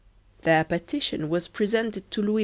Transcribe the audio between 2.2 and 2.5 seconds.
Louis XV.